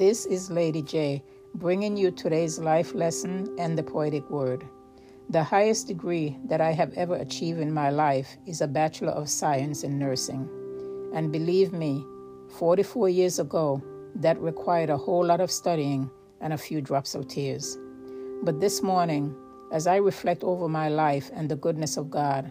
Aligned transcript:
This 0.00 0.24
is 0.24 0.50
Lady 0.50 0.80
J, 0.80 1.22
bringing 1.56 1.94
you 1.94 2.10
today's 2.10 2.58
life 2.58 2.94
lesson 2.94 3.54
and 3.58 3.76
the 3.76 3.82
poetic 3.82 4.30
word. 4.30 4.64
The 5.28 5.44
highest 5.44 5.88
degree 5.88 6.38
that 6.46 6.62
I 6.62 6.72
have 6.72 6.94
ever 6.94 7.16
achieved 7.16 7.60
in 7.60 7.70
my 7.70 7.90
life 7.90 8.38
is 8.46 8.62
a 8.62 8.66
Bachelor 8.66 9.12
of 9.12 9.28
Science 9.28 9.82
in 9.82 9.98
Nursing. 9.98 10.48
And 11.12 11.30
believe 11.30 11.74
me, 11.74 12.02
44 12.58 13.10
years 13.10 13.38
ago, 13.38 13.82
that 14.14 14.40
required 14.40 14.88
a 14.88 14.96
whole 14.96 15.22
lot 15.22 15.42
of 15.42 15.50
studying 15.50 16.10
and 16.40 16.54
a 16.54 16.64
few 16.66 16.80
drops 16.80 17.14
of 17.14 17.28
tears. 17.28 17.76
But 18.42 18.58
this 18.58 18.82
morning, 18.82 19.36
as 19.70 19.86
I 19.86 19.96
reflect 19.96 20.42
over 20.42 20.66
my 20.66 20.88
life 20.88 21.30
and 21.34 21.46
the 21.46 21.56
goodness 21.56 21.98
of 21.98 22.08
God, 22.08 22.50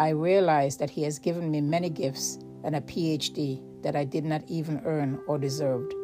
I 0.00 0.08
realize 0.08 0.76
that 0.78 0.90
He 0.90 1.04
has 1.04 1.20
given 1.20 1.52
me 1.52 1.60
many 1.60 1.88
gifts 1.88 2.40
and 2.64 2.74
a 2.74 2.80
PhD 2.80 3.62
that 3.84 3.94
I 3.94 4.02
did 4.02 4.24
not 4.24 4.42
even 4.48 4.82
earn 4.84 5.20
or 5.28 5.38
deserved. 5.38 5.94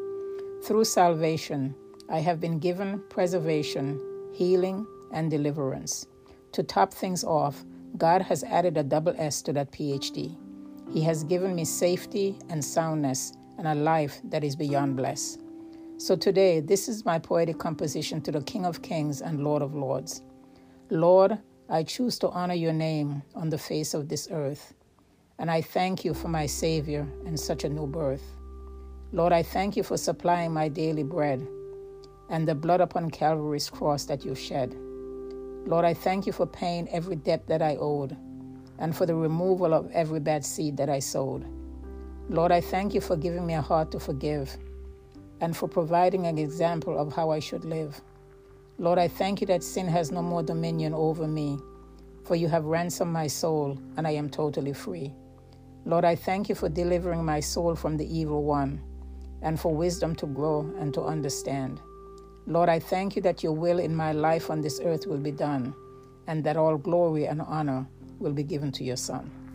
Through 0.67 0.87
salvation, 0.87 1.77
I 2.09 2.19
have 2.19 2.41
been 2.41 2.59
given 2.59 3.01
preservation, 3.09 4.01
healing, 4.35 4.85
and 5.13 5.31
deliverance. 5.31 6.09
To 6.51 6.65
top 6.65 6.93
things 6.93 7.23
off, 7.23 7.65
God 7.97 8.21
has 8.23 8.43
added 8.43 8.77
a 8.77 8.83
double 8.83 9.15
S 9.17 9.43
to 9.43 9.53
that 9.53 9.71
PhD. 9.71 10.37
He 10.93 11.03
has 11.03 11.23
given 11.23 11.55
me 11.55 11.65
safety 11.65 12.37
and 12.49 12.65
soundness 12.65 13.33
and 13.59 13.69
a 13.69 13.77
life 13.77 14.21
that 14.25 14.43
is 14.43 14.57
beyond 14.57 14.97
blessed. 14.97 15.41
So 15.99 16.17
today, 16.17 16.59
this 16.59 16.89
is 16.89 17.05
my 17.05 17.21
poetic 17.21 17.59
composition 17.59 18.21
to 18.23 18.33
the 18.33 18.43
King 18.43 18.67
of 18.67 18.83
Kings 18.83 19.21
and 19.23 19.45
Lord 19.45 19.63
of 19.63 19.77
Lords. 19.77 20.23
Lord, 20.91 21.39
I 21.69 21.85
choose 21.85 22.19
to 22.19 22.31
honor 22.31 22.55
your 22.55 22.73
name 22.73 23.23
on 23.37 23.51
the 23.51 23.59
face 23.59 23.95
of 23.95 24.09
this 24.09 24.27
earth, 24.33 24.75
and 25.39 25.49
I 25.49 25.61
thank 25.61 26.05
you 26.05 26.13
for 26.13 26.27
my 26.27 26.47
Savior 26.47 27.07
and 27.25 27.39
such 27.39 27.63
a 27.63 27.69
new 27.69 27.87
birth. 27.87 28.25
Lord, 29.13 29.33
I 29.33 29.45
thank 29.45 29.77
you 29.77 29.85
for 29.85 29.97
supplying 29.97 30.53
my 30.53 30.67
daily 30.69 31.05
bread 31.05 31.47
and 32.29 32.47
the 32.47 32.57
blood 32.57 32.81
upon 32.81 33.09
Calvary's 33.09 33.71
cross 33.71 34.05
that 34.07 34.25
you 34.25 34.35
shed. 34.35 34.75
Lord, 35.65 35.85
I 35.85 35.95
thank 35.95 36.27
you 36.27 36.33
for 36.33 36.45
paying 36.45 36.89
every 36.89 37.15
debt 37.15 37.47
that 37.47 37.63
I 37.63 37.77
owed 37.77 38.17
and 38.81 38.97
for 38.97 39.07
the 39.07 39.15
removal 39.15 39.73
of 39.73 39.89
every 39.93 40.19
bad 40.19 40.45
seed 40.45 40.77
that 40.79 40.91
I 40.91 40.99
sowed. 40.99 41.47
Lord, 42.29 42.51
I 42.51 42.61
thank 42.61 42.95
you 42.95 43.01
for 43.01 43.17
giving 43.17 43.47
me 43.47 43.55
a 43.55 43.63
heart 43.63 43.93
to 43.93 44.01
forgive 44.01 44.57
and 45.41 45.57
for 45.57 45.69
providing 45.69 46.27
an 46.27 46.37
example 46.37 46.99
of 46.99 47.13
how 47.13 47.31
I 47.31 47.39
should 47.39 47.65
live. 47.65 48.01
Lord, 48.77 48.99
I 48.99 49.07
thank 49.07 49.41
you 49.41 49.47
that 49.47 49.63
sin 49.63 49.87
has 49.87 50.11
no 50.11 50.21
more 50.21 50.43
dominion 50.43 50.93
over 50.93 51.29
me, 51.29 51.61
for 52.25 52.35
you 52.35 52.49
have 52.49 52.65
ransomed 52.65 53.13
my 53.13 53.29
soul 53.29 53.79
and 53.97 54.05
I 54.05 54.11
am 54.11 54.29
totally 54.29 54.73
free. 54.73 55.15
Lord, 55.85 56.05
I 56.05 56.17
thank 56.17 56.49
you 56.49 56.57
for 56.57 56.69
delivering 56.69 57.25
my 57.25 57.39
soul 57.39 57.77
from 57.77 57.97
the 57.97 58.19
evil 58.19 58.43
one 58.43 58.83
and 59.43 59.59
for 59.59 59.75
wisdom 59.75 60.15
to 60.17 60.27
grow 60.27 60.61
and 60.79 60.93
to 60.95 61.03
understand. 61.03 61.81
Lord, 62.47 62.69
I 62.69 62.79
thank 62.79 63.17
you 63.17 63.23
that 63.23 63.43
your 63.43 63.53
will 63.53 63.79
in 63.79 63.95
my 63.95 64.13
life 64.13 64.51
on 64.51 64.61
this 64.61 64.81
earth 64.85 65.07
will 65.07 65.19
be 65.19 65.33
done 65.33 65.75
and 66.27 66.45
that 66.45 66.57
all 66.57 66.77
glory 66.77 67.27
and 67.27 67.43
honor 67.43 67.87
will 68.19 68.33
be 68.33 68.43
given 68.43 68.73
to 68.73 68.85
your 68.85 68.97
Son. 68.97 69.46